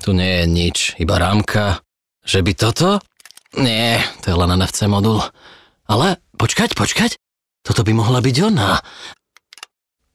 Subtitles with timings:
[0.00, 1.84] Tu nie je nič, iba rámka.
[2.24, 2.88] Že by toto?
[3.60, 5.20] Nie, to je len NFC modul.
[5.84, 7.20] Ale počkať, počkať.
[7.60, 8.80] Toto by mohla byť ona.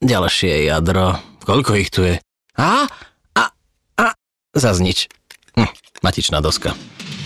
[0.01, 1.21] Ďalšie jadro.
[1.45, 2.17] Koľko ich tu je?
[2.57, 2.89] A?
[3.37, 3.43] A?
[4.01, 4.05] A?
[4.57, 5.05] Zas nič.
[5.53, 5.69] Hm,
[6.01, 6.73] matičná doska.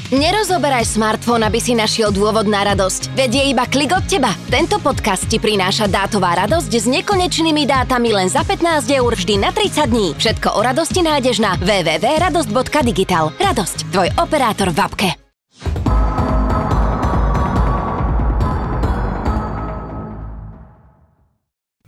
[0.09, 3.13] Nerozoberaj smartfón, aby si našiel dôvod na radosť.
[3.13, 4.33] Veď je iba klik od teba.
[4.49, 9.53] Tento podcast ti prináša dátová radosť s nekonečnými dátami len za 15 eur vždy na
[9.53, 10.07] 30 dní.
[10.17, 13.37] Všetko o radosti nájdeš na www.radosť.digital.
[13.37, 15.28] Radosť, tvoj operátor v apke.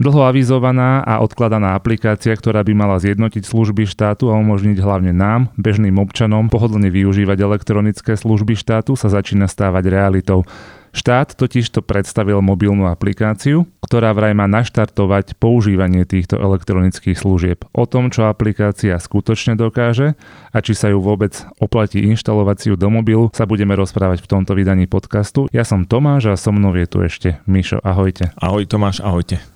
[0.02, 5.54] Dlho avizovaná a odkladaná aplikácia, ktorá by mala zjednotiť služby štátu a umožniť hlavne nám,
[5.62, 10.42] bežným občanom, pohodlne využívať elektronické služby štátu, sa začína stávať realitou.
[10.90, 17.70] Štát totiž to predstavil mobilnú aplikáciu, ktorá vraj má naštartovať používanie týchto elektronických služieb.
[17.70, 20.18] O tom, čo aplikácia skutočne dokáže
[20.50, 24.90] a či sa ju vôbec oplatí inštalovať do mobilu, sa budeme rozprávať v tomto vydaní
[24.90, 25.46] podcastu.
[25.54, 27.80] Ja som Tomáš a so mnou je tu ešte Mišo.
[27.86, 28.34] Ahojte.
[28.42, 29.51] Ahoj Tomáš, ahojte.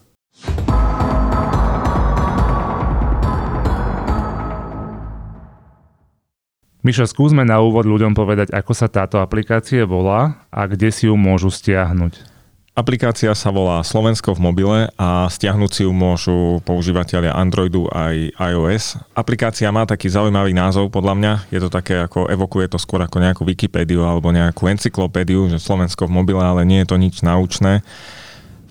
[6.86, 11.18] Mišo, skúsme na úvod ľuďom povedať, ako sa táto aplikácia volá a kde si ju
[11.18, 12.38] môžu stiahnuť.
[12.78, 19.02] Aplikácia sa volá Slovensko v mobile a stiahnuť si ju môžu používateľia Androidu aj iOS.
[19.18, 21.34] Aplikácia má taký zaujímavý názov podľa mňa.
[21.50, 26.06] Je to také ako, evokuje to skôr ako nejakú Wikipédiu alebo nejakú encyklopédiu, že Slovensko
[26.06, 27.82] v mobile, ale nie je to nič naučné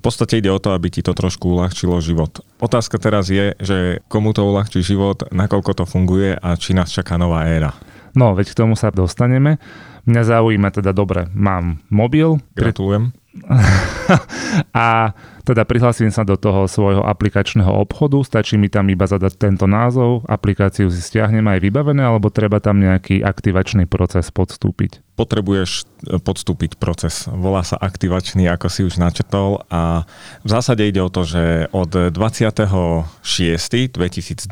[0.05, 2.45] podstate ide o to, aby ti to trošku uľahčilo život.
[2.61, 7.17] Otázka teraz je, že komu to uľahčí život, nakoľko to funguje a či nás čaká
[7.17, 7.73] nová éra.
[8.15, 9.59] No, veď k tomu sa dostaneme.
[10.07, 12.39] Mňa zaujíma teda, dobre, mám mobil.
[12.55, 13.11] Gratulujem.
[14.75, 15.11] a
[15.45, 20.25] teda prihlasím sa do toho svojho aplikačného obchodu, stačí mi tam iba zadať tento názov,
[20.25, 25.05] aplikáciu si stiahnem aj vybavené, alebo treba tam nejaký aktivačný proces podstúpiť?
[25.15, 25.71] Potrebuješ
[26.09, 27.29] e, podstúpiť proces.
[27.29, 30.09] Volá sa aktivačný, ako si už načetol a
[30.43, 33.05] v zásade ide o to, že od 26.
[33.21, 34.49] 2022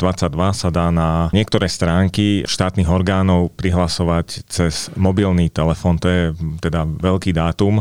[0.52, 5.96] sa dá na niektoré stránky štátnych orgánov prihlasovať cez mobilný telefón.
[6.04, 6.22] To je
[6.60, 7.80] teda veľký dátum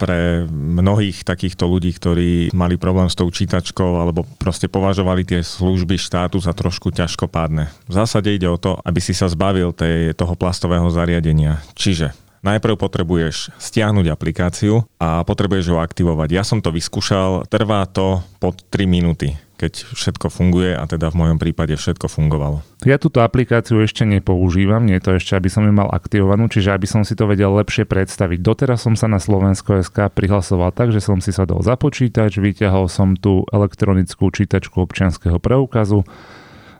[0.00, 5.96] pre mnohých takýchto ľudí, ktorí mali problém s tou čítačkou alebo proste považovali tie služby
[5.96, 7.70] štátu za trošku ťažkopádne.
[7.86, 11.62] V zásade ide o to, aby si sa zbavil tej, toho plastového zariadenia.
[11.78, 16.28] Čiže Najprv potrebuješ stiahnuť aplikáciu a potrebuješ ho aktivovať.
[16.34, 21.18] Ja som to vyskúšal, trvá to pod 3 minúty keď všetko funguje a teda v
[21.22, 22.66] mojom prípade všetko fungovalo.
[22.82, 26.74] Ja túto aplikáciu ešte nepoužívam, nie je to ešte, aby som ju mal aktivovanú, čiže
[26.74, 28.42] aby som si to vedel lepšie predstaviť.
[28.42, 32.90] Doteraz som sa na Slovensko SK prihlasoval tak, že som si sadol za počítač, vyťahol
[32.90, 36.02] som tú elektronickú čítačku občianského preukazu,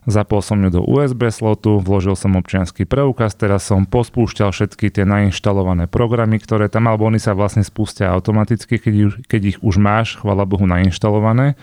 [0.03, 5.07] Zapol som ju do USB slotu, vložil som občianský preukaz, teraz som pospúšťal všetky tie
[5.07, 10.19] nainštalované programy, ktoré tam, alebo oni sa vlastne spustia automaticky, keď, keď ich už máš,
[10.19, 11.55] chvala Bohu, nainštalované.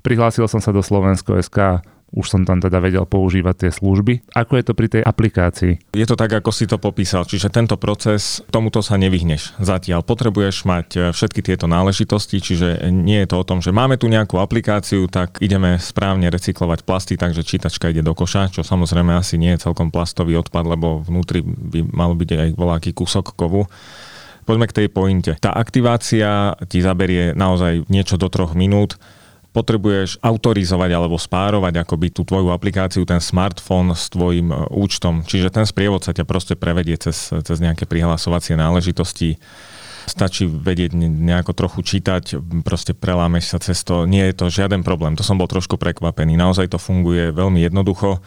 [0.00, 4.32] Prihlásil som sa do Slovensko SK už som tam teda vedel používať tie služby.
[4.32, 5.92] Ako je to pri tej aplikácii?
[5.92, 10.00] Je to tak, ako si to popísal, čiže tento proces, tomuto sa nevyhneš zatiaľ.
[10.00, 14.08] Potrebuješ mať e, všetky tieto náležitosti, čiže nie je to o tom, že máme tu
[14.08, 19.36] nejakú aplikáciu, tak ideme správne recyklovať plasty, takže čítačka ide do koša, čo samozrejme asi
[19.36, 23.68] nie je celkom plastový odpad, lebo vnútri by mal byť aj voľaký kúsok kovu.
[24.48, 25.36] Poďme k tej pointe.
[25.36, 28.96] Tá aktivácia ti zaberie naozaj niečo do troch minút
[29.52, 35.24] potrebuješ autorizovať alebo spárovať akoby tú tvoju aplikáciu, ten smartfón s tvojim e, účtom.
[35.24, 39.40] Čiže ten sprievod sa ťa proste prevedie cez, cez nejaké prihlasovacie náležitosti.
[40.08, 44.08] Stačí vedieť nejako trochu čítať, proste prelámeš sa cez to.
[44.08, 45.12] Nie je to žiaden problém.
[45.20, 46.32] To som bol trošku prekvapený.
[46.36, 48.20] Naozaj to funguje veľmi jednoducho.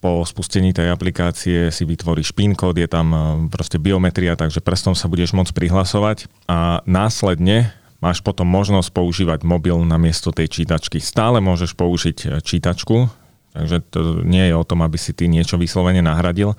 [0.00, 3.18] Po spustení tej aplikácie si vytvoríš PIN kód, je tam e,
[3.48, 7.72] proste biometria, takže prstom sa budeš môcť prihlasovať a následne
[8.04, 11.00] máš potom možnosť používať mobil na miesto tej čítačky.
[11.00, 13.08] Stále môžeš použiť e, čítačku,
[13.56, 16.52] takže to nie je o tom, aby si ty niečo vyslovene nahradil.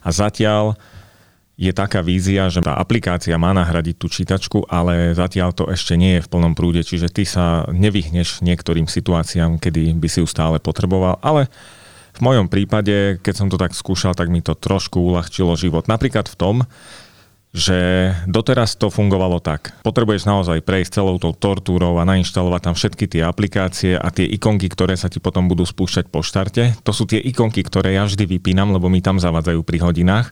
[0.00, 0.80] A zatiaľ
[1.58, 6.16] je taká vízia, že tá aplikácia má nahradiť tú čítačku, ale zatiaľ to ešte nie
[6.16, 10.62] je v plnom prúde, čiže ty sa nevyhneš niektorým situáciám, kedy by si ju stále
[10.62, 11.50] potreboval, ale
[12.14, 15.90] v mojom prípade, keď som to tak skúšal, tak mi to trošku uľahčilo život.
[15.90, 16.56] Napríklad v tom,
[17.58, 17.78] že
[18.30, 19.74] doteraz to fungovalo tak.
[19.82, 24.70] Potrebuješ naozaj prejsť celou tou tortúrou a nainštalovať tam všetky tie aplikácie a tie ikonky,
[24.70, 26.78] ktoré sa ti potom budú spúšťať po štarte.
[26.86, 30.30] To sú tie ikonky, ktoré ja vždy vypínam, lebo mi tam zavadzajú pri hodinách.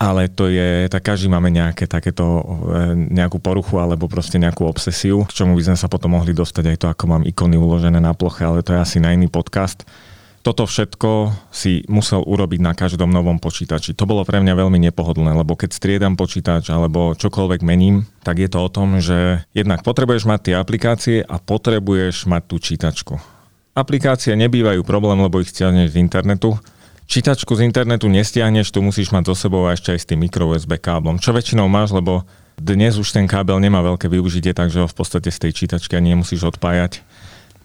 [0.00, 2.24] Ale to je, tak každý máme nejaké takéto,
[2.72, 6.64] e, nejakú poruchu alebo proste nejakú obsesiu, k čomu by sme sa potom mohli dostať
[6.72, 9.84] aj to, ako mám ikony uložené na ploche, ale to je asi na iný podcast.
[10.40, 13.92] Toto všetko si musel urobiť na každom novom počítači.
[13.92, 18.48] To bolo pre mňa veľmi nepohodlné, lebo keď striedam počítač alebo čokoľvek mením, tak je
[18.48, 23.14] to o tom, že jednak potrebuješ mať tie aplikácie a potrebuješ mať tú čítačku.
[23.76, 26.56] Aplikácie nebývajú problém, lebo ich stiahneš z internetu.
[27.04, 30.48] Čítačku z internetu nestiahneš, tu musíš mať so sebou a ešte aj s tým micro
[30.48, 32.24] USB káblom, čo väčšinou máš, lebo
[32.60, 36.12] dnes už ten kábel nemá veľké využitie, takže ho v podstate z tej čítačky ani
[36.12, 37.00] nemusíš odpájať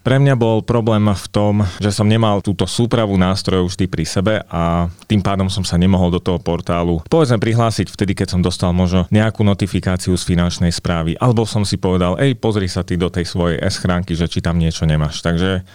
[0.06, 4.34] pre mňa bol problém v tom, že som nemal túto súpravu nástrojov vždy pri sebe
[4.46, 8.70] a tým pádom som sa nemohol do toho portálu povedzme prihlásiť vtedy, keď som dostal
[8.70, 11.18] možno nejakú notifikáciu z finančnej správy.
[11.18, 14.62] Alebo som si povedal, ej, pozri sa ty do tej svojej S-chránky, že či tam
[14.62, 15.26] niečo nemáš.
[15.26, 15.66] Takže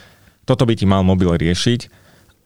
[0.47, 1.91] toto by ti mal mobil riešiť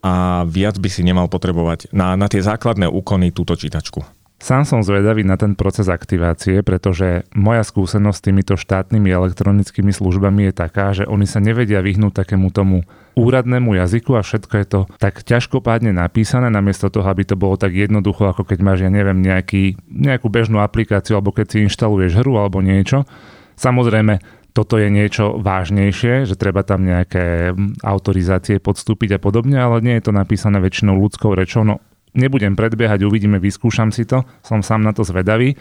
[0.00, 4.24] a viac by si nemal potrebovať na, na tie základné úkony túto čítačku.
[4.44, 10.44] Sám som zvedavý na ten proces aktivácie, pretože moja skúsenosť s týmito štátnymi elektronickými službami
[10.44, 12.85] je taká, že oni sa nevedia vyhnúť takému tomu
[13.17, 17.73] úradnému jazyku a všetko je to tak ťažkopádne napísané, namiesto toho, aby to bolo tak
[17.73, 22.37] jednoducho, ako keď máš, ja neviem, nejaký, nejakú bežnú aplikáciu, alebo keď si inštaluješ hru
[22.37, 23.08] alebo niečo.
[23.56, 24.20] Samozrejme,
[24.52, 30.05] toto je niečo vážnejšie, že treba tam nejaké autorizácie podstúpiť a podobne, ale nie je
[30.05, 31.64] to napísané väčšinou ľudskou rečou.
[31.64, 31.81] No
[32.14, 35.58] Nebudem predbiehať, uvidíme, vyskúšam si to, som sám na to zvedavý.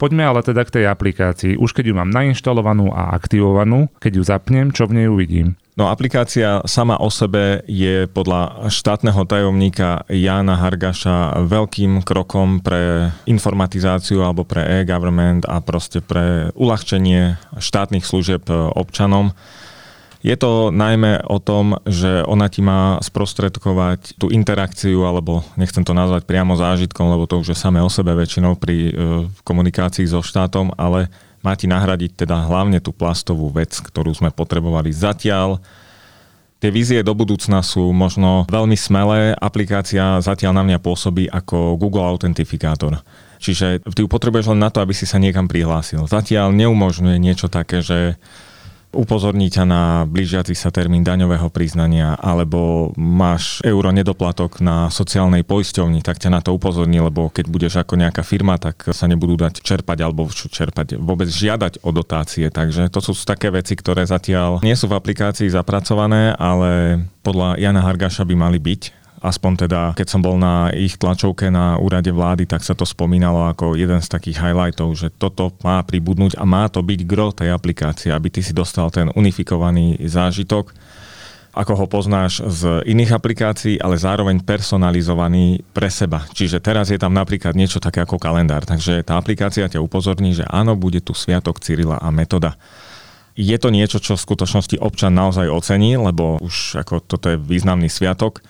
[0.00, 1.60] Poďme ale teda k tej aplikácii.
[1.60, 5.60] Už keď ju mám nainštalovanú a aktivovanú, keď ju zapnem, čo v nej uvidím?
[5.76, 14.24] No aplikácia sama o sebe je podľa štátneho tajomníka Jana Hargaša veľkým krokom pre informatizáciu
[14.24, 19.36] alebo pre e-government a proste pre uľahčenie štátnych služieb občanom.
[20.20, 25.96] Je to najmä o tom, že ona ti má sprostredkovať tú interakciu, alebo nechcem to
[25.96, 28.92] nazvať priamo zážitkom, lebo to už je samé o sebe väčšinou pri e,
[29.40, 31.08] komunikácii so štátom, ale
[31.40, 35.56] má ti nahradiť teda hlavne tú plastovú vec, ktorú sme potrebovali zatiaľ.
[36.60, 39.32] Tie vízie do budúcna sú možno veľmi smelé.
[39.32, 43.00] Aplikácia zatiaľ na mňa pôsobí ako Google Authentifikátor.
[43.40, 46.04] Čiže ty ju potrebuješ len na to, aby si sa niekam prihlásil.
[46.04, 48.20] Zatiaľ neumožňuje niečo také, že
[48.90, 56.02] upozorní ťa na blížiaci sa termín daňového priznania alebo máš euro nedoplatok na sociálnej poisťovni,
[56.02, 59.62] tak ťa na to upozorní, lebo keď budeš ako nejaká firma, tak sa nebudú dať
[59.62, 62.50] čerpať alebo čerpať, vôbec žiadať o dotácie.
[62.50, 67.84] Takže to sú také veci, ktoré zatiaľ nie sú v aplikácii zapracované, ale podľa Jana
[67.84, 72.48] Hargaša by mali byť aspoň teda, keď som bol na ich tlačovke na úrade vlády,
[72.48, 76.66] tak sa to spomínalo ako jeden z takých highlightov, že toto má pribudnúť a má
[76.72, 80.72] to byť gro tej aplikácie, aby ty si dostal ten unifikovaný zážitok
[81.50, 86.22] ako ho poznáš z iných aplikácií, ale zároveň personalizovaný pre seba.
[86.30, 90.46] Čiže teraz je tam napríklad niečo také ako kalendár, takže tá aplikácia ťa upozorní, že
[90.46, 92.54] áno, bude tu sviatok Cyrila a metoda.
[93.34, 97.90] Je to niečo, čo v skutočnosti občan naozaj ocení, lebo už ako toto je významný
[97.90, 98.46] sviatok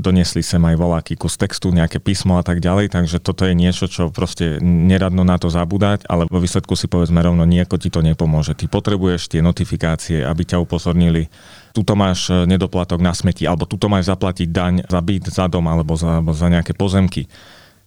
[0.00, 3.86] doniesli sem aj voláky kus textu, nejaké písmo a tak ďalej, takže toto je niečo,
[3.88, 8.00] čo proste neradno na to zabúdať, ale vo výsledku si povedzme rovno, nieko ti to
[8.00, 8.56] nepomôže.
[8.56, 11.28] Ty potrebuješ tie notifikácie, aby ťa upozornili,
[11.76, 15.64] tuto máš e, nedoplatok na smeti, alebo tuto máš zaplatiť daň za byt, za dom,
[15.68, 17.28] alebo za, alebo za nejaké pozemky.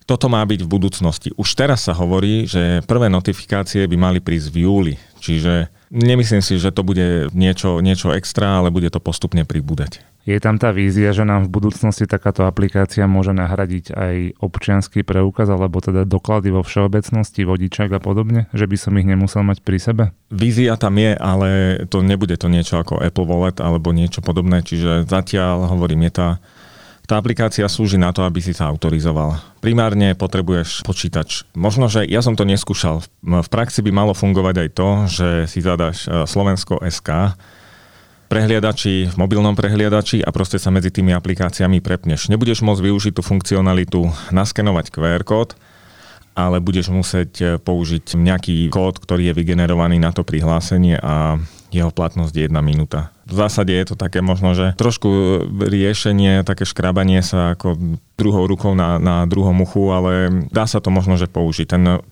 [0.06, 1.30] Toto má byť v budúcnosti.
[1.34, 6.60] Už teraz sa hovorí, že prvé notifikácie by mali prísť v júli, čiže nemyslím si,
[6.60, 10.04] že to bude niečo, niečo extra, ale bude to postupne pribúdať.
[10.26, 15.54] Je tam tá vízia, že nám v budúcnosti takáto aplikácia môže nahradiť aj občianský preukaz
[15.54, 19.78] alebo teda doklady vo všeobecnosti, vodičak a podobne, že by som ich nemusel mať pri
[19.78, 20.04] sebe?
[20.34, 21.50] Vízia tam je, ale
[21.94, 26.30] to nebude to niečo ako Apple Wallet alebo niečo podobné, čiže zatiaľ hovorím, je tá
[27.06, 29.38] tá aplikácia slúži na to, aby si sa autorizoval.
[29.62, 31.46] Primárne potrebuješ počítač.
[31.54, 33.06] Možno, že ja som to neskúšal.
[33.22, 37.38] V praxi by malo fungovať aj to, že si zadaš e, Slovensko SK,
[38.26, 42.28] prehliadači, v mobilnom prehliadači a proste sa medzi tými aplikáciami prepneš.
[42.28, 45.54] Nebudeš môcť využiť tú funkcionalitu naskenovať QR kód,
[46.36, 51.40] ale budeš musieť e, použiť nejaký kód, ktorý je vygenerovaný na to prihlásenie a
[51.72, 53.15] jeho platnosť je jedna minúta.
[53.26, 55.10] V zásade je to také možno, že trošku
[55.50, 60.94] riešenie, také škrabanie sa ako druhou rukou na, na druhom uchu, ale dá sa to
[60.94, 61.68] možno, že použiť.
[61.68, 62.06] Ten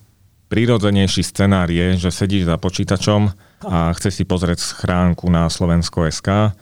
[0.50, 3.30] prírodzenejší scenár je, že sedíš za počítačom,
[3.64, 6.52] a chceš si pozrieť schránku na Slovensko.sk,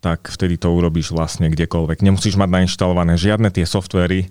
[0.00, 2.04] tak vtedy to urobíš vlastne kdekoľvek.
[2.04, 4.28] Nemusíš mať nainštalované žiadne tie softvery,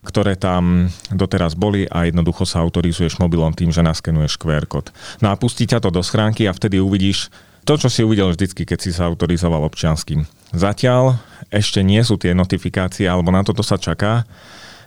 [0.00, 4.92] ktoré tam doteraz boli a jednoducho sa autorizuješ mobilom tým, že naskenuješ QR kód.
[5.20, 7.28] No a pustí ťa to do schránky a vtedy uvidíš
[7.70, 10.26] to, čo si uvidel vždycky, keď si sa autorizoval občianským.
[10.50, 11.22] Zatiaľ
[11.54, 14.26] ešte nie sú tie notifikácie, alebo na toto sa čaká,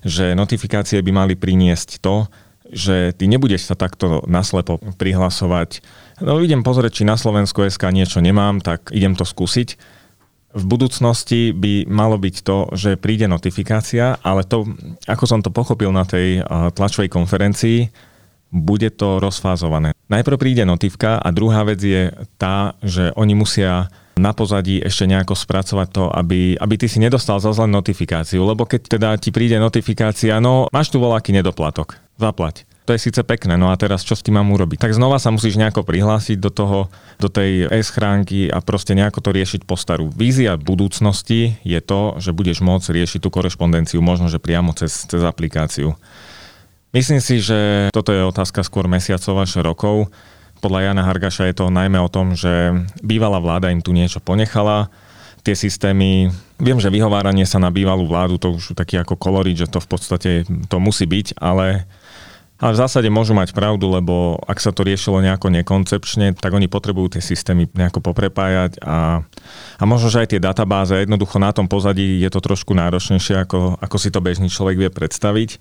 [0.03, 2.27] že notifikácie by mali priniesť to,
[2.67, 5.79] že ty nebudeš sa takto naslepo prihlasovať.
[6.19, 9.79] No idem pozrieť, či na Slovensku SK niečo nemám, tak idem to skúsiť.
[10.53, 14.69] v budúcnosti by malo byť to, že príde notifikácia, ale to,
[15.09, 16.45] ako som to pochopil na tej
[16.77, 17.89] tlačovej konferencii,
[18.53, 19.97] bude to rozfázované.
[20.13, 25.33] Najprv príde notifka a druhá vec je tá, že oni musia na pozadí ešte nejako
[25.33, 29.57] spracovať to, aby, aby ty si nedostal za len notifikáciu, lebo keď teda ti príde
[29.57, 32.69] notifikácia, no máš tu voľaký nedoplatok, zaplať.
[32.83, 34.75] To je síce pekné, no a teraz čo s tým mám urobiť?
[34.75, 36.79] Tak znova sa musíš nejako prihlásiť do toho,
[37.15, 40.11] do tej e-schránky a proste nejako to riešiť po starú.
[40.11, 45.23] Vízia budúcnosti je to, že budeš môcť riešiť tú korešpondenciu možno, že priamo cez, cez
[45.23, 45.95] aplikáciu.
[46.93, 50.13] Myslím si, že toto je otázka skôr mesiacov až rokov
[50.63, 52.71] podľa Jana Hargaša je to najmä o tom, že
[53.03, 54.87] bývalá vláda im tu niečo ponechala,
[55.43, 59.67] tie systémy, viem, že vyhováranie sa na bývalú vládu, to už taký ako kolorit, že
[59.67, 61.83] to v podstate to musí byť, ale
[62.63, 66.71] ale v zásade môžu mať pravdu, lebo ak sa to riešilo nejako nekoncepčne, tak oni
[66.71, 69.19] potrebujú tie systémy nejako poprepájať a,
[69.75, 73.83] a možno, že aj tie databáze, jednoducho na tom pozadí je to trošku náročnejšie, ako,
[73.83, 75.59] ako si to bežný človek vie predstaviť.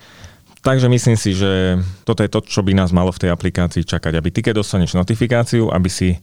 [0.62, 4.14] Takže myslím si, že toto je to, čo by nás malo v tej aplikácii čakať,
[4.14, 6.22] aby ty, keď dostaneš notifikáciu, aby si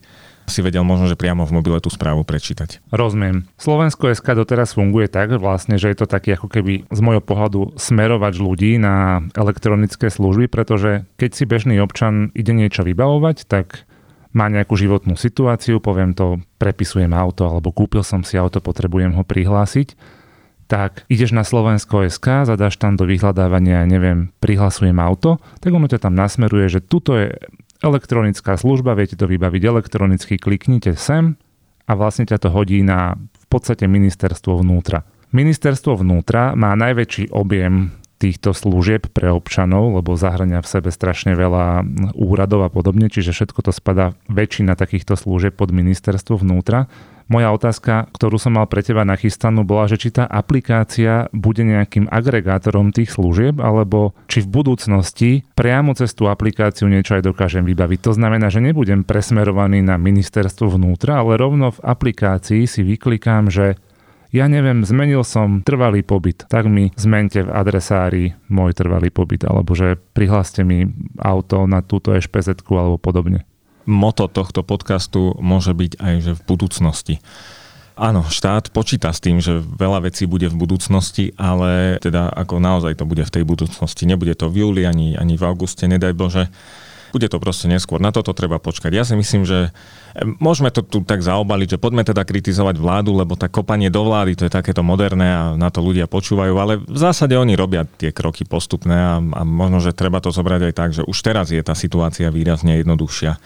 [0.50, 2.82] si vedel možno, že priamo v mobile tú správu prečítať.
[2.90, 3.46] Rozumiem.
[3.54, 7.78] Slovensko SK doteraz funguje tak vlastne, že je to taký ako keby z môjho pohľadu
[7.78, 13.86] smerovač ľudí na elektronické služby, pretože keď si bežný občan ide niečo vybavovať, tak
[14.34, 19.22] má nejakú životnú situáciu, poviem to, prepisujem auto alebo kúpil som si auto, potrebujem ho
[19.22, 20.18] prihlásiť
[20.70, 26.14] tak ideš na Slovensko.sk, zadáš tam do vyhľadávania, neviem, prihlasujem auto, tak ono ťa tam
[26.14, 27.34] nasmeruje, že tuto je
[27.82, 31.34] elektronická služba, viete to vybaviť elektronicky, kliknite sem
[31.90, 35.02] a vlastne ťa to hodí na v podstate ministerstvo vnútra.
[35.34, 41.82] Ministerstvo vnútra má najväčší objem týchto služieb pre občanov, lebo zahrania v sebe strašne veľa
[42.12, 46.92] úradov a podobne, čiže všetko to spadá väčšina takýchto služieb pod ministerstvo vnútra.
[47.30, 52.10] Moja otázka, ktorú som mal pre teba nachystanú, bola, že či tá aplikácia bude nejakým
[52.10, 58.02] agregátorom tých služieb, alebo či v budúcnosti priamo cez tú aplikáciu niečo aj dokážem vybaviť.
[58.02, 63.78] To znamená, že nebudem presmerovaný na ministerstvo vnútra, ale rovno v aplikácii si vyklikám, že
[64.30, 69.74] ja neviem, zmenil som trvalý pobyt, tak mi zmente v adresári môj trvalý pobyt, alebo
[69.74, 70.86] že prihláste mi
[71.18, 73.44] auto na túto ešpz alebo podobne
[73.90, 77.14] moto tohto podcastu môže byť aj, že v budúcnosti.
[78.00, 82.96] Áno, štát počíta s tým, že veľa vecí bude v budúcnosti, ale teda ako naozaj
[82.96, 84.08] to bude v tej budúcnosti.
[84.08, 86.48] Nebude to v júli ani, ani v auguste, nedaj Bože.
[87.10, 87.98] Bude to proste neskôr.
[87.98, 88.90] Na toto treba počkať.
[88.94, 89.70] Ja si myslím, že
[90.14, 94.06] e, môžeme to tu tak zaobaliť, že poďme teda kritizovať vládu, lebo tak kopanie do
[94.06, 97.84] vlády, to je takéto moderné a na to ľudia počúvajú, ale v zásade oni robia
[97.86, 101.50] tie kroky postupné a, a možno, že treba to zobrať aj tak, že už teraz
[101.50, 103.36] je tá situácia výrazne jednoduchšia.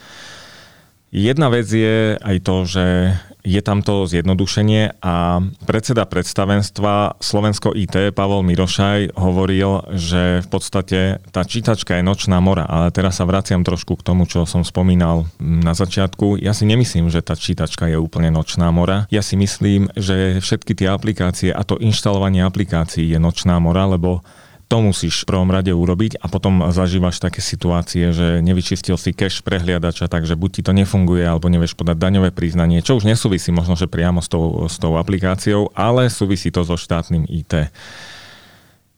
[1.14, 3.14] Jedna vec je aj to, že
[3.46, 11.22] je tam to zjednodušenie a predseda predstavenstva Slovensko IT Pavol Mirošaj hovoril, že v podstate
[11.30, 15.30] tá čítačka je nočná mora, ale teraz sa vraciam trošku k tomu, čo som spomínal
[15.38, 16.42] na začiatku.
[16.42, 19.06] Ja si nemyslím, že tá čítačka je úplne nočná mora.
[19.14, 24.26] Ja si myslím, že všetky tie aplikácie a to inštalovanie aplikácií je nočná mora, lebo
[24.68, 29.44] to musíš v prvom rade urobiť a potom zažívaš také situácie, že nevyčistil si cache
[29.44, 33.76] prehliadača, takže buď ti to nefunguje, alebo nevieš podať daňové priznanie, čo už nesúvisí možno,
[33.76, 37.70] že priamo s tou, s tou aplikáciou, ale súvisí to so štátnym IT.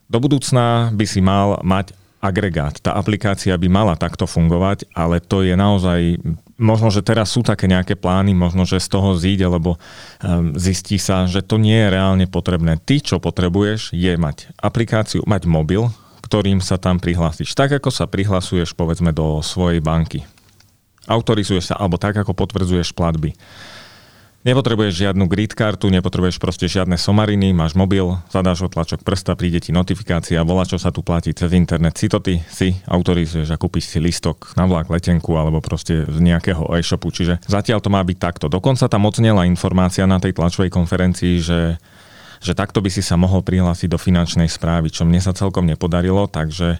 [0.07, 2.83] Do budúcna by si mal mať agregát.
[2.83, 6.19] Tá aplikácia by mala takto fungovať, ale to je naozaj
[6.59, 10.97] možno, že teraz sú také nejaké plány, možno, že z toho zíde, lebo um, zistí
[10.97, 12.81] sa, že to nie je reálne potrebné.
[12.81, 15.87] Ty, čo potrebuješ, je mať aplikáciu, mať mobil,
[16.25, 17.55] ktorým sa tam prihlásiš.
[17.55, 20.27] Tak, ako sa prihlasuješ, povedzme, do svojej banky.
[21.07, 23.37] Autorizuješ sa, alebo tak, ako potvrdzuješ platby.
[24.47, 29.75] Nepotrebuješ žiadnu grid kartu, nepotrebuješ proste žiadne somariny, máš mobil, zadáš otlačok prsta, príde ti
[29.75, 31.99] notifikácia, volá, čo sa tu platí cez internet.
[31.99, 36.19] Si to ty si autorizuješ a kúpiš si listok na vlak, letenku alebo proste z
[36.23, 37.11] nejakého e-shopu.
[37.11, 38.47] Čiže zatiaľ to má byť takto.
[38.47, 41.61] Dokonca tam ocnela informácia na tej tlačovej konferencii, že
[42.37, 46.29] že takto by si sa mohol prihlásiť do finančnej správy, čo mne sa celkom nepodarilo,
[46.29, 46.77] takže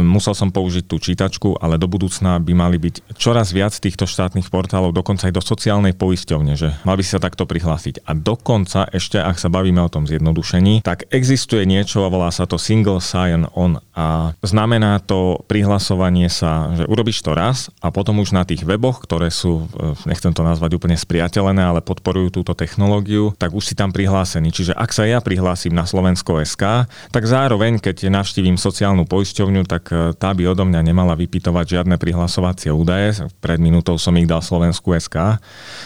[0.00, 4.48] musel som použiť tú čítačku, ale do budúcna by mali byť čoraz viac týchto štátnych
[4.52, 8.04] portálov, dokonca aj do sociálnej poisťovne, že mal by sa takto prihlásiť.
[8.04, 12.44] A dokonca ešte, ak sa bavíme o tom zjednodušení, tak existuje niečo a volá sa
[12.44, 18.20] to single sign on a znamená to prihlasovanie sa, že urobíš to raz a potom
[18.20, 22.52] už na tých weboch, ktoré sú, e, nechcem to nazvať úplne spriateľené, ale podporujú túto
[22.52, 24.52] technológiu, tak už si tam prihlásený.
[24.52, 29.85] Čiže ak sa ja prihlásim na Slovensko SK, tak zároveň, keď navštívim sociálnu poisťovňu, tak
[29.86, 33.22] tak e, tá by odo mňa nemala vypytovať žiadne prihlasovacie údaje.
[33.38, 35.38] Pred minútou som ich dal Slovensku SK.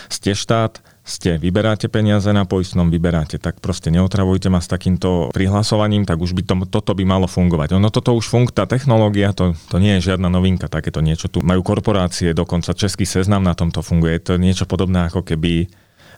[0.09, 6.09] Ste štát, ste, vyberáte peniaze na poistnom, vyberáte, tak proste neotravujte ma s takýmto prihlasovaním,
[6.09, 7.77] tak už by to, toto by malo fungovať.
[7.77, 11.45] Ono toto už funguje, tá technológia, to, to nie je žiadna novinka, takéto niečo tu
[11.45, 15.69] majú korporácie, dokonca Český seznam na tomto funguje, to je niečo podobné ako keby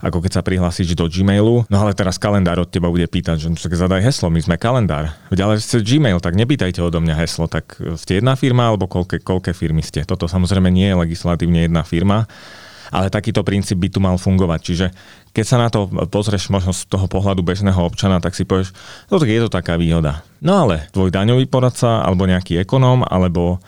[0.03, 1.63] ako keď sa prihlásiš do Gmailu.
[1.71, 5.15] No ale teraz kalendár od teba bude pýtať, že tak zadaj heslo, my sme kalendár.
[5.31, 9.23] Veď ale ste Gmail, tak nepýtajte odo mňa heslo, tak ste jedna firma alebo koľké,
[9.23, 10.03] koľké firmy ste.
[10.03, 12.27] Toto samozrejme nie je legislatívne jedna firma,
[12.91, 14.61] ale takýto princíp by tu mal fungovať.
[14.61, 14.87] Čiže
[15.31, 18.75] keď sa na to pozrieš možno z toho pohľadu bežného občana, tak si povieš,
[19.09, 20.27] no tak je to taká výhoda.
[20.43, 23.63] No ale tvoj daňový poradca, alebo nejaký ekonóm, alebo,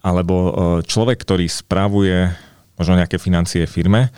[0.00, 0.50] alebo e,
[0.88, 2.32] človek, ktorý spravuje
[2.80, 4.10] možno nejaké financie firme,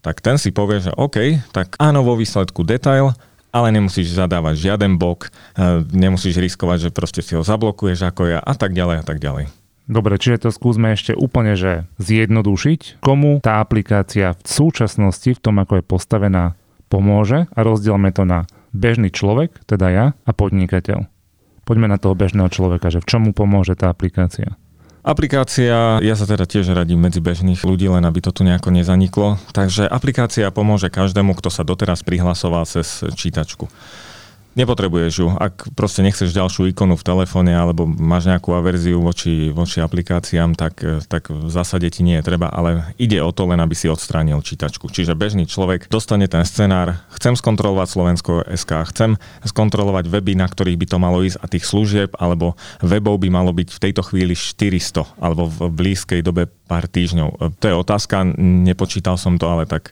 [0.00, 3.12] tak ten si povie, že OK, tak áno, vo výsledku detail,
[3.50, 5.28] ale nemusíš zadávať žiaden bok,
[5.58, 9.18] e, nemusíš riskovať, že proste si ho zablokuješ ako ja a tak ďalej a tak
[9.18, 9.50] ďalej.
[9.90, 15.58] Dobre, čiže to skúsme ešte úplne, že zjednodušiť, komu tá aplikácia v súčasnosti, v tom,
[15.58, 16.54] ako je postavená,
[16.86, 21.10] pomôže a rozdielme to na bežný človek, teda ja, a podnikateľ.
[21.66, 24.54] Poďme na toho bežného človeka, že v čomu pomôže tá aplikácia.
[25.10, 29.42] Aplikácia, ja sa teda tiež radím medzi bežných ľudí, len aby to tu nejako nezaniklo.
[29.50, 33.66] Takže aplikácia pomôže každému, kto sa doteraz prihlasoval cez čítačku.
[34.60, 35.32] Nepotrebuješ ju.
[35.32, 40.84] Ak proste nechceš ďalšiu ikonu v telefóne alebo máš nejakú averziu voči, voči aplikáciám, tak,
[41.08, 44.36] tak v zásade ti nie je treba, ale ide o to len, aby si odstránil
[44.44, 44.92] čítačku.
[44.92, 49.10] Čiže bežný človek dostane ten scenár, chcem skontrolovať Slovensko SK, chcem
[49.48, 52.52] skontrolovať weby, na ktorých by to malo ísť a tých služieb alebo
[52.84, 57.58] webov by malo byť v tejto chvíli 400 alebo v blízkej dobe pár týždňov.
[57.58, 59.90] To je otázka, nepočítal som to, ale tak,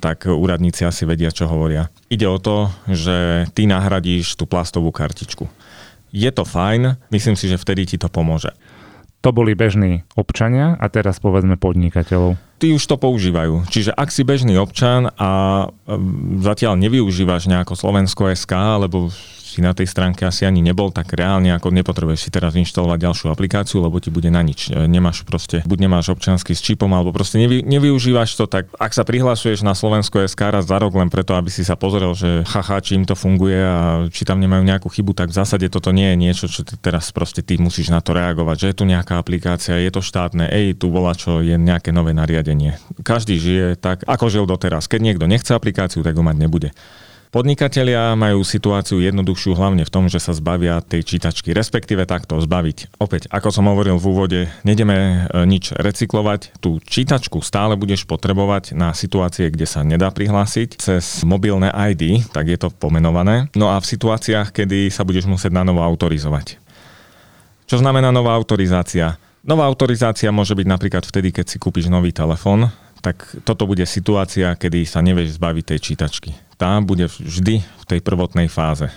[0.00, 1.92] tak úradníci asi vedia, čo hovoria.
[2.08, 4.03] Ide o to, že ty nahradíš
[4.36, 5.48] tú plastovú kartičku.
[6.14, 8.54] Je to fajn, myslím si, že vtedy ti to pomôže.
[9.24, 12.36] To boli bežní občania a teraz povedzme podnikateľov.
[12.64, 13.68] Tí už to používajú.
[13.68, 15.68] Čiže ak si bežný občan a
[16.40, 19.12] zatiaľ nevyužívaš nejako Slovensko SK, alebo
[19.54, 23.26] si na tej stránke asi ani nebol, tak reálne ako nepotrebuješ si teraz inštalovať ďalšiu
[23.30, 24.74] aplikáciu, lebo ti bude na nič.
[24.74, 28.90] E, nemáš proste, buď nemáš občanský s čipom, alebo proste nevy, nevyužívaš to, tak ak
[28.90, 32.42] sa prihlasuješ na Slovensko SK raz za rok len preto, aby si sa pozrel, že
[32.50, 36.10] haha, čím to funguje a či tam nemajú nejakú chybu, tak v zásade toto nie
[36.10, 39.22] je niečo, čo ty teraz proste ty musíš na to reagovať, že je tu nejaká
[39.22, 42.53] aplikácia, je to štátne, ej, tu bola čo, je nejaké nové nariadenie.
[43.02, 44.86] Každý žije tak, ako žil doteraz.
[44.86, 46.70] Keď niekto nechce aplikáciu, tak ho mať nebude.
[47.34, 52.94] Podnikatelia majú situáciu jednoduchšiu hlavne v tom, že sa zbavia tej čítačky, respektíve takto zbaviť.
[53.02, 56.62] Opäť, ako som hovoril v úvode, nedeme e, nič recyklovať.
[56.62, 62.46] Tú čítačku stále budeš potrebovať na situácie, kde sa nedá prihlásiť cez mobilné ID, tak
[62.46, 63.50] je to pomenované.
[63.58, 66.62] No a v situáciách, kedy sa budeš musieť na novo autorizovať.
[67.66, 69.18] Čo znamená nová autorizácia?
[69.44, 72.72] Nová autorizácia môže byť napríklad vtedy, keď si kúpiš nový telefón,
[73.04, 78.00] tak toto bude situácia, kedy sa nevieš zbaviť tej čítačky tá bude vždy v tej
[78.00, 78.88] prvotnej fáze.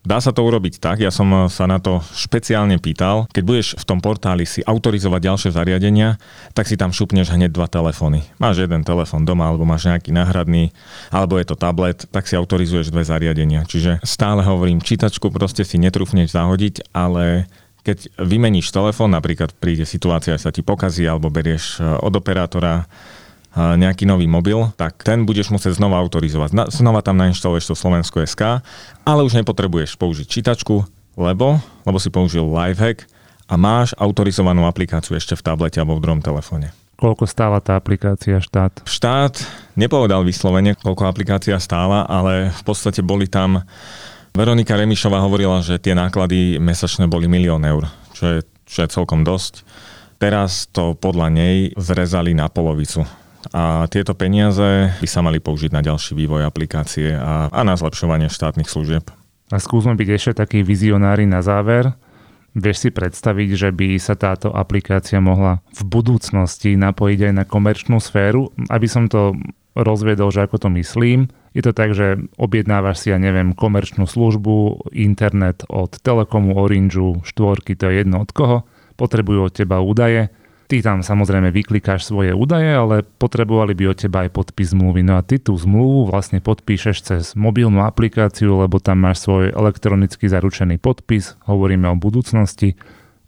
[0.00, 3.84] Dá sa to urobiť tak, ja som sa na to špeciálne pýtal, keď budeš v
[3.84, 6.16] tom portáli si autorizovať ďalšie zariadenia,
[6.56, 8.24] tak si tam šupneš hneď dva telefóny.
[8.40, 10.72] Máš jeden telefón doma, alebo máš nejaký náhradný,
[11.12, 13.68] alebo je to tablet, tak si autorizuješ dve zariadenia.
[13.68, 17.44] Čiže stále hovorím, čítačku proste si netrúfneš zahodiť, ale
[17.90, 22.86] keď vymeníš telefón, napríklad príde situácia, že sa ti pokazí, alebo berieš eh, od operátora
[23.50, 26.70] nejaký nový mobil, tak ten budeš musieť znova autorizovať.
[26.70, 28.62] Znova tam nainštaluješ to Slovensko SK,
[29.02, 30.86] ale už nepotrebuješ použiť čítačku,
[31.18, 33.10] lebo, lebo si použil Lifehack
[33.50, 36.70] a máš autorizovanú aplikáciu ešte v tablete alebo v druhom telefóne.
[36.94, 38.86] Koľko stála tá aplikácia štát?
[38.86, 39.42] Štát
[39.74, 43.66] nepovedal vyslovene, koľko aplikácia stála, ale v podstate boli tam...
[44.40, 49.20] Veronika Remišová hovorila, že tie náklady mesačné boli milión eur, čo je, čo je celkom
[49.20, 49.68] dosť.
[50.16, 53.04] Teraz to podľa nej zrezali na polovicu
[53.52, 58.32] a tieto peniaze by sa mali použiť na ďalší vývoj aplikácie a, a na zlepšovanie
[58.32, 59.12] štátnych služieb.
[59.52, 61.92] A skúsme byť ešte taký vizionári na záver.
[62.56, 68.00] Vieš si predstaviť, že by sa táto aplikácia mohla v budúcnosti napojiť aj na komerčnú
[68.00, 68.56] sféru?
[68.72, 69.36] Aby som to
[69.76, 74.88] rozviedol, že ako to myslím, je to tak, že objednávaš si, ja neviem, komerčnú službu,
[74.94, 78.58] internet od Telekomu, Orangeu, štvorky, to je jedno od koho,
[78.94, 80.30] potrebujú od teba údaje,
[80.70, 85.02] Ty tam samozrejme vyklikáš svoje údaje, ale potrebovali by od teba aj podpis zmluvy.
[85.02, 90.30] No a ty tú zmluvu vlastne podpíšeš cez mobilnú aplikáciu, lebo tam máš svoj elektronicky
[90.30, 92.78] zaručený podpis, hovoríme o budúcnosti.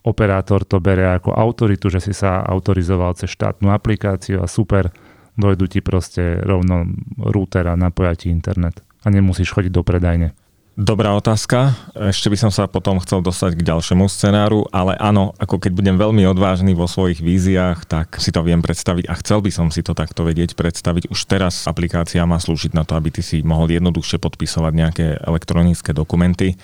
[0.06, 4.94] Operátor to bere ako autoritu, že si sa autorizoval cez štátnu aplikáciu a super,
[5.36, 10.36] dojdu ti proste rovno router a napoja ti internet a nemusíš chodiť do predajne.
[10.72, 11.76] Dobrá otázka.
[11.92, 15.96] Ešte by som sa potom chcel dostať k ďalšiemu scenáru, ale áno, ako keď budem
[16.00, 19.84] veľmi odvážny vo svojich víziách, tak si to viem predstaviť a chcel by som si
[19.84, 21.12] to takto vedieť predstaviť.
[21.12, 25.92] Už teraz aplikácia má slúžiť na to, aby ty si mohol jednoduchšie podpisovať nejaké elektronické
[25.92, 26.56] dokumenty.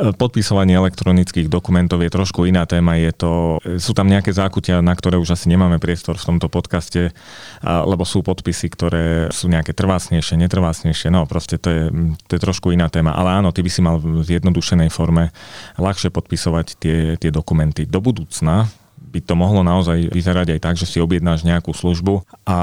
[0.00, 2.96] Podpisovanie elektronických dokumentov je trošku iná téma.
[2.96, 7.12] Je to, sú tam nejaké zákutia, na ktoré už asi nemáme priestor v tomto podcaste,
[7.60, 11.12] lebo sú podpisy, ktoré sú nejaké trvácnejšie, netrvácnejšie.
[11.12, 11.84] No proste to je,
[12.24, 13.12] to je trošku iná téma.
[13.12, 15.36] Ale áno, ty by si mal v zjednodušenej forme
[15.76, 17.84] ľahšie podpisovať tie, tie dokumenty.
[17.84, 18.72] Do budúcna
[19.10, 22.58] by to mohlo naozaj vyzerať aj tak, že si objednáš nejakú službu a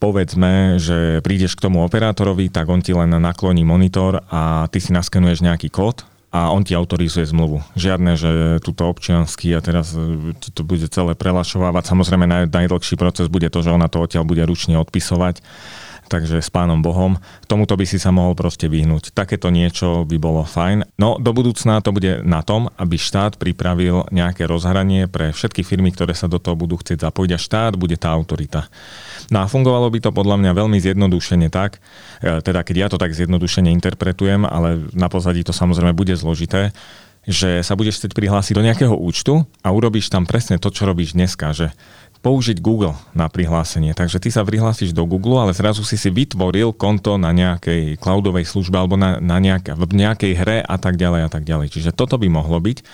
[0.00, 4.96] povedzme, že prídeš k tomu operátorovi, tak on ti len nakloní monitor a ty si
[4.96, 7.58] naskenuješ nejaký kód a on ti autorizuje zmluvu.
[7.74, 8.30] Žiadne, že
[8.62, 11.90] túto občiansky a teraz e, to bude celé prelašovávať.
[11.90, 15.42] Samozrejme naj, najdlhší proces bude to, že ona to odtiaľ bude ručne odpisovať
[16.10, 17.22] takže s pánom Bohom.
[17.46, 19.14] Tomuto by si sa mohol proste vyhnúť.
[19.14, 20.98] Takéto niečo by bolo fajn.
[20.98, 25.94] No do budúcna to bude na tom, aby štát pripravil nejaké rozhranie pre všetky firmy,
[25.94, 28.66] ktoré sa do toho budú chcieť zapojiť a štát bude tá autorita.
[29.30, 31.78] No a fungovalo by to podľa mňa veľmi zjednodušene tak,
[32.18, 36.74] e, teda keď ja to tak zjednodušene interpretujem, ale na pozadí to samozrejme bude zložité,
[37.30, 41.14] že sa budeš chcieť prihlásiť do nejakého účtu a urobíš tam presne to, čo robíš
[41.14, 41.70] dneska, že
[42.20, 43.96] použiť Google na prihlásenie.
[43.96, 48.44] Takže ty sa prihlásiš do Google, ale zrazu si si vytvoril konto na nejakej cloudovej
[48.44, 51.72] službe alebo na, na nejaká, v nejakej hre a tak ďalej a tak ďalej.
[51.72, 52.84] Čiže toto by mohlo byť.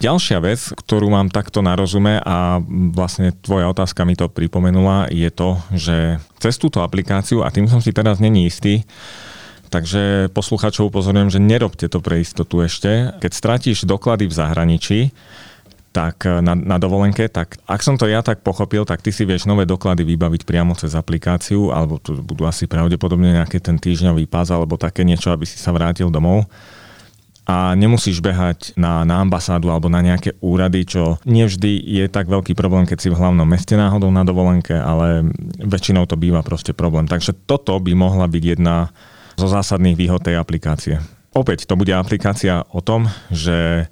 [0.00, 2.56] Ďalšia vec, ktorú mám takto na rozume a
[2.96, 7.84] vlastne tvoja otázka mi to pripomenula, je to, že cez túto aplikáciu, a tým som
[7.84, 8.88] si teraz není istý,
[9.68, 13.12] takže posluchačov upozorujem, že nerobte to pre istotu ešte.
[13.20, 15.00] Keď stratíš doklady v zahraničí,
[15.92, 19.44] tak na, na dovolenke, tak ak som to ja tak pochopil, tak ty si vieš
[19.44, 24.48] nové doklady vybaviť priamo cez aplikáciu, alebo tu budú asi pravdepodobne nejaký ten týždňový pás,
[24.48, 26.48] alebo také niečo, aby si sa vrátil domov
[27.50, 32.54] a nemusíš behať na, na ambasádu alebo na nejaké úrady, čo nevždy je tak veľký
[32.54, 35.26] problém, keď si v hlavnom meste náhodou na dovolenke, ale
[35.58, 37.10] väčšinou to býva proste problém.
[37.10, 38.94] Takže toto by mohla byť jedna
[39.34, 41.02] zo zásadných výhod tej aplikácie.
[41.34, 43.90] Opäť to bude aplikácia o tom, že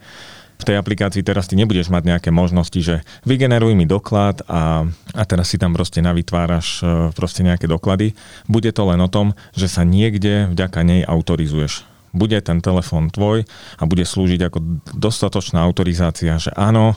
[0.59, 5.23] v tej aplikácii teraz ty nebudeš mať nejaké možnosti, že vygeneruj mi doklad a, a
[5.27, 8.19] teraz si tam proste navytváraš e, proste nejaké doklady.
[8.51, 11.98] Bude to len o tom, že sa niekde vďaka nej autorizuješ.
[12.15, 13.45] Bude ten telefón tvoj
[13.77, 14.59] a bude slúžiť ako
[14.97, 16.97] dostatočná autorizácia, že áno,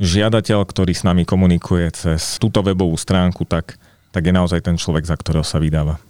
[0.00, 3.76] žiadateľ, ktorý s nami komunikuje cez túto webovú stránku, tak,
[4.10, 6.00] tak je naozaj ten človek, za ktorého sa vydáva.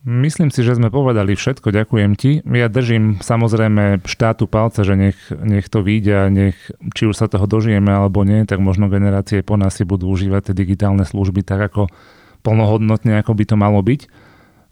[0.00, 2.40] Myslím si, že sme povedali všetko, ďakujem ti.
[2.48, 6.56] Ja držím samozrejme štátu palce, že nech, nech to vyjde a nech,
[6.96, 10.50] či už sa toho dožijeme alebo nie, tak možno generácie po nás si budú užívať
[10.50, 11.92] tie digitálne služby tak ako
[12.40, 14.08] plnohodnotne, ako by to malo byť.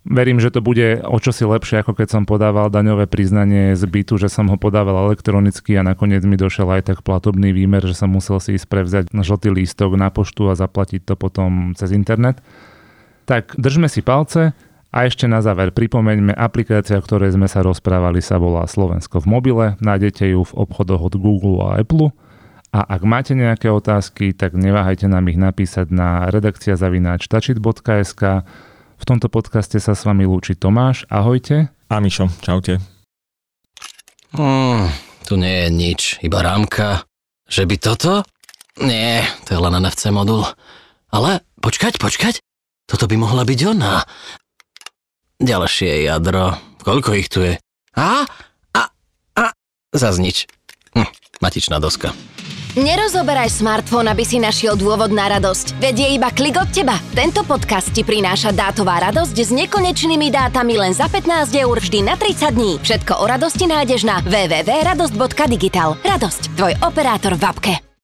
[0.08, 4.16] Verím, že to bude o čosi lepšie, ako keď som podával daňové priznanie z bytu,
[4.16, 8.08] že som ho podával elektronicky a nakoniec mi došiel aj tak platobný výmer, že som
[8.08, 12.40] musel si ísť prevzať žltý lístok na poštu a zaplatiť to potom cez internet.
[13.28, 14.56] Tak držme si palce,
[14.88, 19.26] a ešte na záver pripomeňme, aplikácia, o ktorej sme sa rozprávali, sa volá Slovensko v
[19.28, 19.66] mobile.
[19.84, 22.08] Nájdete ju v obchodoch od Google a Apple.
[22.72, 28.22] A ak máte nejaké otázky, tak neváhajte nám ich napísať na redakcia zavináč.tačit.sk.
[28.98, 31.04] V tomto podcaste sa s vami lúči Tomáš.
[31.12, 31.68] Ahojte.
[31.88, 32.80] A Mišo, čaute.
[34.36, 34.88] Mm,
[35.24, 37.04] tu nie je nič, iba rámka.
[37.48, 38.12] Že by toto?
[38.80, 40.44] Nie, to je len NFC modul.
[41.08, 42.40] Ale počkať, počkať.
[42.88, 44.04] Toto by mohla byť ona.
[45.38, 46.58] Ďalšie jadro.
[46.82, 47.54] Koľko ich tu je?
[47.94, 48.26] A?
[48.74, 48.82] A?
[49.38, 49.46] A?
[49.94, 50.50] Zas nič.
[50.98, 51.06] Hm,
[51.38, 52.10] matičná doska.
[52.78, 55.82] Nerozoberaj smartfón, aby si našiel dôvod na radosť.
[55.82, 56.94] Veď je iba klik od teba.
[57.10, 62.14] Tento podcast ti prináša dátová radosť s nekonečnými dátami len za 15 eur vždy na
[62.14, 62.72] 30 dní.
[62.78, 65.98] Všetko o radosti nájdeš na www.radosť.digital.
[66.06, 67.87] Radosť, tvoj operátor v apke.